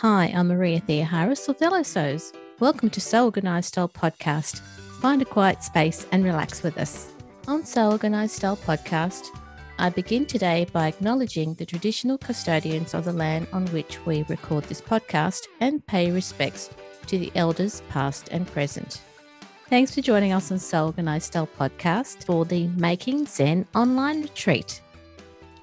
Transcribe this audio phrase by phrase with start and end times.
[0.00, 2.36] Hi, I'm Maria Theoharis of Velosos.
[2.60, 4.60] Welcome to Sew Organised Style Podcast.
[5.00, 7.14] Find a quiet space and relax with us.
[7.48, 9.28] On Sew Organised Style Podcast,
[9.78, 14.64] I begin today by acknowledging the traditional custodians of the land on which we record
[14.64, 16.68] this podcast and pay respects
[17.06, 19.00] to the elders past and present.
[19.70, 24.82] Thanks for joining us on Sew Organised Style Podcast for the Making Zen online retreat.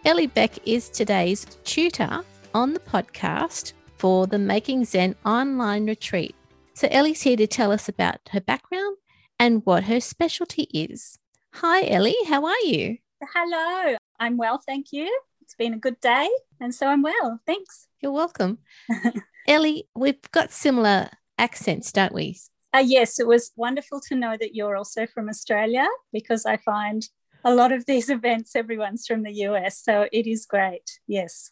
[0.06, 2.24] Ellie Beck is today's tutor
[2.56, 6.35] on the podcast for the Making Zen online retreat.
[6.73, 8.98] So, Ellie's here to tell us about her background
[9.39, 11.17] and what her specialty is.
[11.53, 12.17] Hi, Ellie.
[12.27, 12.98] How are you?
[13.34, 13.95] Hello.
[14.20, 15.07] I'm well, thank you.
[15.41, 16.29] It's been a good day,
[16.59, 17.39] and so I'm well.
[17.45, 17.88] Thanks.
[18.02, 18.57] You're welcome.
[19.48, 21.07] Ellie, we've got similar
[21.38, 22.38] accents, don't we?
[22.76, 27.07] Uh, yes, it was wonderful to know that you're also from Australia because I find
[27.45, 29.81] a lot of these events, everyone's from the US.
[29.81, 30.99] So it is great.
[31.07, 31.51] Yes.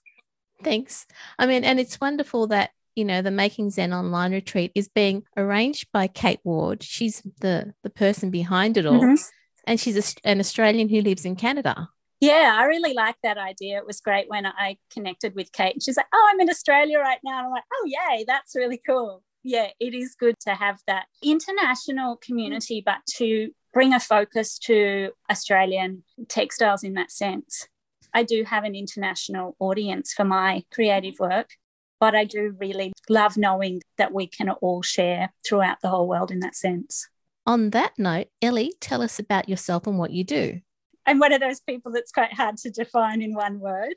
[0.63, 1.05] Thanks.
[1.37, 5.23] I mean, and it's wonderful that you know the Making Zen online retreat is being
[5.37, 6.83] arranged by Kate Ward.
[6.83, 9.21] She's the the person behind it all, mm-hmm.
[9.65, 11.89] and she's a, an Australian who lives in Canada.
[12.19, 13.77] Yeah, I really like that idea.
[13.77, 15.73] It was great when I connected with Kate.
[15.73, 18.55] And she's like, "Oh, I'm in Australia right now." And I'm like, "Oh, yay, that's
[18.55, 23.99] really cool." Yeah, it is good to have that international community, but to bring a
[23.99, 27.67] focus to Australian textiles in that sense.
[28.13, 31.51] I do have an international audience for my creative work,
[31.99, 36.31] but I do really love knowing that we can all share throughout the whole world
[36.31, 37.07] in that sense.
[37.45, 40.61] On that note, Ellie, tell us about yourself and what you do.
[41.05, 43.95] I'm one of those people that's quite hard to define in one word.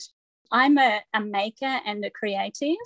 [0.50, 2.76] I'm a, a maker and a creative,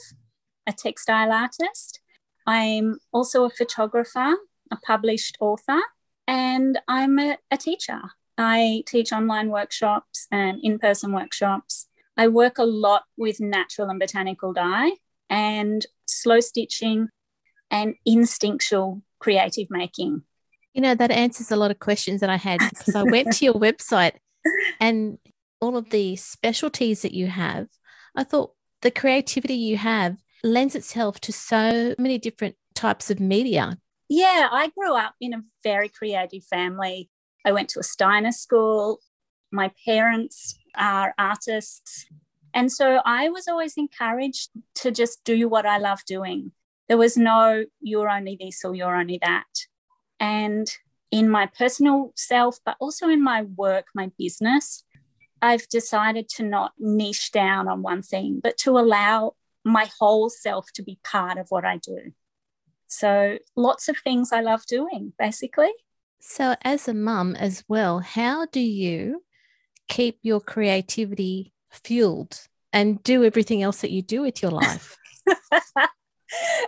[0.66, 2.00] a textile artist.
[2.46, 4.34] I'm also a photographer,
[4.70, 5.80] a published author,
[6.26, 8.00] and I'm a, a teacher.
[8.38, 11.88] I teach online workshops and in person workshops.
[12.16, 14.92] I work a lot with natural and botanical dye
[15.28, 17.08] and slow stitching
[17.70, 20.22] and instinctual creative making.
[20.72, 23.44] You know, that answers a lot of questions that I had because I went to
[23.44, 24.14] your website
[24.80, 25.18] and
[25.60, 27.66] all of the specialties that you have.
[28.14, 33.78] I thought the creativity you have lends itself to so many different types of media.
[34.08, 37.10] Yeah, I grew up in a very creative family.
[37.48, 39.00] I went to a Steiner school.
[39.50, 42.04] My parents are artists.
[42.52, 44.50] And so I was always encouraged
[44.82, 46.52] to just do what I love doing.
[46.88, 49.46] There was no, you're only this or you're only that.
[50.20, 50.70] And
[51.10, 54.84] in my personal self, but also in my work, my business,
[55.40, 60.66] I've decided to not niche down on one thing, but to allow my whole self
[60.74, 62.12] to be part of what I do.
[62.88, 65.72] So, lots of things I love doing, basically.
[66.20, 69.24] So, as a mum as well, how do you
[69.88, 74.96] keep your creativity fueled and do everything else that you do with your life?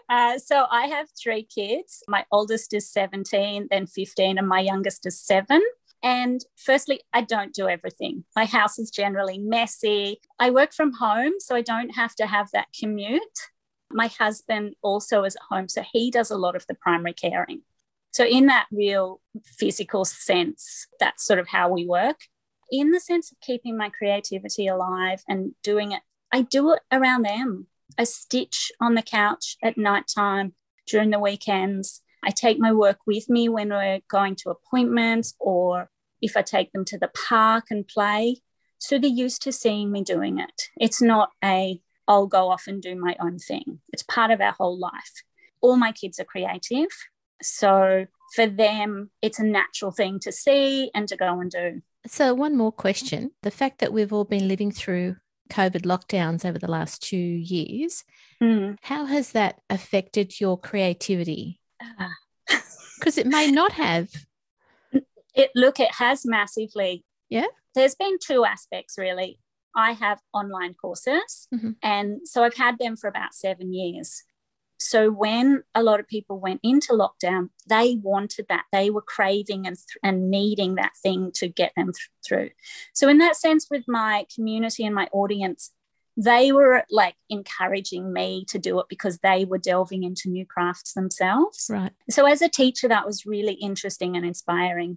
[0.09, 2.03] uh, so, I have three kids.
[2.09, 5.63] My oldest is 17, then 15, and my youngest is seven.
[6.03, 8.25] And firstly, I don't do everything.
[8.35, 10.21] My house is generally messy.
[10.39, 13.21] I work from home, so I don't have to have that commute.
[13.91, 17.63] My husband also is at home, so he does a lot of the primary caring.
[18.13, 22.19] So, in that real physical sense, that's sort of how we work.
[22.71, 27.23] In the sense of keeping my creativity alive and doing it, I do it around
[27.23, 27.67] them.
[27.99, 30.55] I stitch on the couch at nighttime
[30.87, 32.03] during the weekends.
[32.23, 36.73] I take my work with me when we're going to appointments or if I take
[36.73, 38.43] them to the park and play.
[38.79, 40.69] So they're used to seeing me doing it.
[40.79, 43.81] It's not a, I'll go off and do my own thing.
[43.93, 45.23] It's part of our whole life.
[45.61, 46.89] All my kids are creative.
[47.43, 51.83] So for them, it's a natural thing to see and to go and do.
[52.07, 53.33] So, one more question.
[53.43, 55.17] The fact that we've all been living through
[55.51, 58.05] COVID lockdowns over the last two years,
[58.43, 58.79] mm.
[58.83, 61.61] how has that affected your creativity?
[62.99, 63.23] Because uh.
[63.23, 64.11] it may not have.
[65.35, 67.03] It look, it has massively.
[67.31, 67.47] Yeah.
[67.75, 69.39] There's been two aspects really.
[69.75, 71.71] I have online courses, mm-hmm.
[71.83, 74.25] and so I've had them for about seven years.
[74.81, 78.65] So when a lot of people went into lockdown, they wanted that.
[78.73, 82.51] They were craving and, th- and needing that thing to get them th- through.
[82.95, 85.73] So in that sense, with my community and my audience,
[86.17, 90.95] they were like encouraging me to do it because they were delving into new crafts
[90.95, 91.69] themselves.
[91.71, 91.93] Right.
[92.09, 94.97] So as a teacher, that was really interesting and inspiring.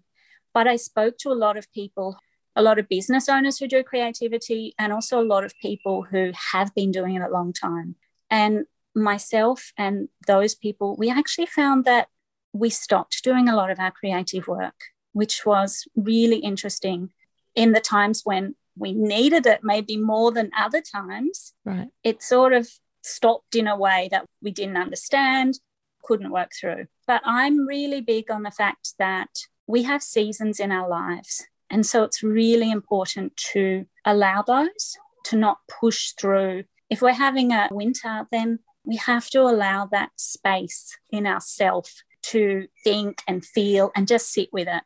[0.54, 2.18] But I spoke to a lot of people
[2.56, 6.32] a lot of business owners who do creativity and also a lot of people who
[6.52, 7.96] have been doing it a long time.
[8.30, 12.08] And myself and those people, we actually found that
[12.54, 14.76] we stopped doing a lot of our creative work,
[15.12, 17.12] which was really interesting
[17.56, 21.54] in the times when we needed it, maybe more than other times.
[21.66, 21.90] Right.
[22.04, 22.70] It sort of
[23.02, 25.60] stopped in a way that we didn't understand,
[26.04, 26.88] couldn't work through.
[27.06, 29.30] But I'm really big on the fact that
[29.68, 31.46] we have seasons in our lives.
[31.70, 36.66] And so it's really important to allow those, to not push through.
[36.90, 42.68] If we're having a winter, then we have to allow that space in ourself to
[42.84, 44.84] think and feel and just sit with it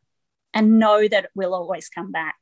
[0.54, 2.36] and know that it will always come back.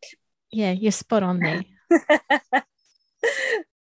[0.52, 1.64] Yeah, you're spot on there.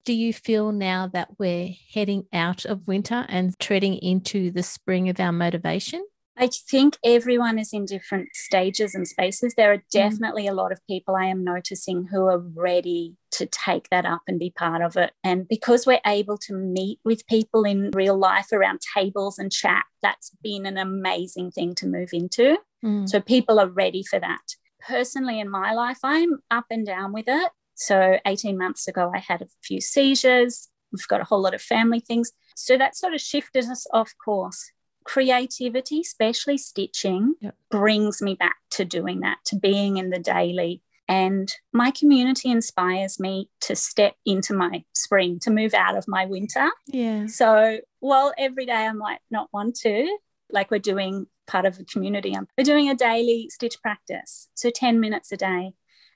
[0.06, 5.10] Do you feel now that we're heading out of winter and treading into the spring
[5.10, 6.06] of our motivation?
[6.38, 9.54] I think everyone is in different stages and spaces.
[9.56, 9.90] There are mm.
[9.92, 14.22] definitely a lot of people I am noticing who are ready to take that up
[14.28, 15.14] and be part of it.
[15.24, 19.86] And because we're able to meet with people in real life around tables and chat,
[20.02, 22.58] that's been an amazing thing to move into.
[22.84, 23.08] Mm.
[23.08, 24.56] So people are ready for that.
[24.86, 27.52] Personally, in my life, I'm up and down with it.
[27.76, 30.70] So 18 months ago, I had a few seizures.
[30.92, 32.31] We've got a whole lot of family things.
[32.56, 34.72] So that sort of shifted us off course
[35.06, 37.56] creativity, especially stitching, yep.
[37.72, 40.81] brings me back to doing that, to being in the daily.
[41.07, 46.25] And my community inspires me to step into my spring, to move out of my
[46.25, 46.69] winter.
[46.88, 47.28] Yeah.
[47.28, 50.18] So while every day I might not want to,
[50.50, 54.50] like we're doing part of a community, um, we're doing a daily stitch practice.
[54.56, 55.74] So 10 minutes a day.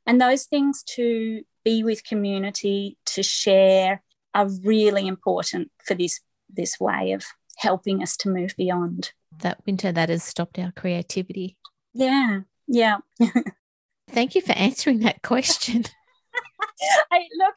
[0.07, 4.01] And those things to be with community, to share,
[4.33, 6.21] are really important for this
[6.51, 7.25] this way of
[7.59, 9.11] helping us to move beyond.
[9.39, 11.57] That winter that has stopped our creativity.
[11.93, 12.97] Yeah, yeah.
[14.09, 15.83] Thank you for answering that question.
[17.11, 17.55] I look,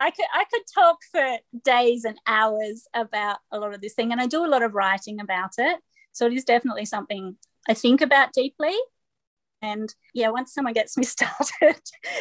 [0.00, 4.12] I could I could talk for days and hours about a lot of this thing,
[4.12, 5.78] and I do a lot of writing about it.
[6.12, 7.36] So it is definitely something
[7.68, 8.74] I think about deeply.
[9.60, 11.80] And yeah, once someone gets me started,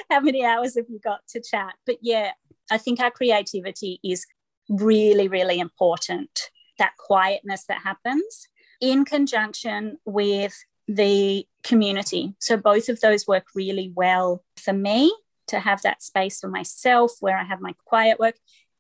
[0.10, 1.74] how many hours have you got to chat?
[1.86, 2.32] But yeah,
[2.70, 4.26] I think our creativity is
[4.70, 8.48] really, really important that quietness that happens
[8.80, 12.36] in conjunction with the community.
[12.40, 15.16] So both of those work really well for me
[15.48, 18.36] to have that space for myself where I have my quiet work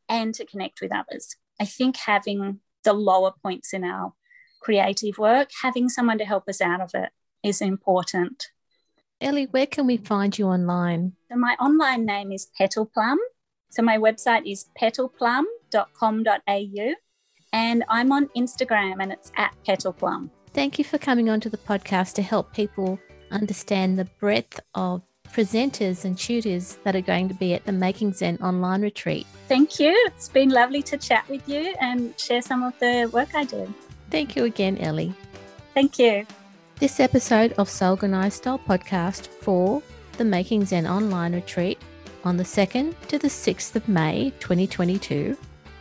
[0.09, 1.35] and to connect with others.
[1.59, 4.13] I think having the lower points in our
[4.61, 7.09] creative work, having someone to help us out of it
[7.43, 8.49] is important.
[9.19, 11.13] Ellie, where can we find you online?
[11.31, 13.19] So my online name is Petal Plum.
[13.69, 16.93] So my website is petalplum.com.au
[17.53, 20.31] and I'm on Instagram and it's at Petal Plum.
[20.53, 22.99] Thank you for coming onto the podcast to help people
[23.31, 25.01] understand the breadth of
[25.31, 29.25] presenters and tutors that are going to be at the Making Zen online retreat.
[29.47, 29.91] Thank you.
[30.07, 33.73] It's been lovely to chat with you and share some of the work I do.
[34.09, 35.13] Thank you again, Ellie.
[35.73, 36.25] Thank you.
[36.79, 39.81] This episode of Sew Organised Style podcast for
[40.17, 41.79] the Making Zen online retreat
[42.25, 45.37] on the 2nd to the 6th of May 2022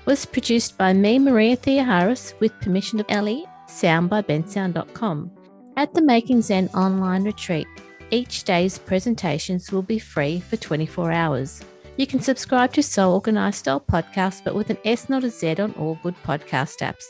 [0.06, 5.31] was produced by me, Maria Theoharis, with permission of Ellie, sound by bensound.com.
[5.76, 7.67] At the Making Zen online retreat,
[8.11, 11.62] each day's presentations will be free for 24 hours.
[11.97, 15.56] You can subscribe to Sew Organised Style podcast, but with an S, not a Z,
[15.56, 17.05] on all good podcast apps.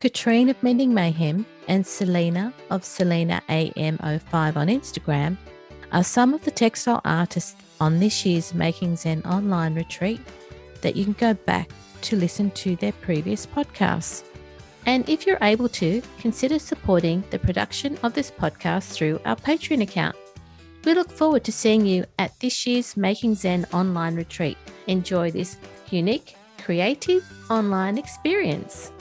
[0.00, 5.38] Katrine of Mending Mayhem and Selena of Selena AM05 on Instagram
[5.92, 10.20] are some of the textile artists on this year's Making Zen online retreat
[10.82, 11.70] that you can go back
[12.04, 14.24] to listen to their previous podcasts.
[14.86, 19.82] And if you're able to, consider supporting the production of this podcast through our Patreon
[19.82, 20.16] account.
[20.84, 24.58] We look forward to seeing you at this year's Making Zen online retreat.
[24.86, 25.56] Enjoy this
[25.90, 28.92] unique, creative online experience.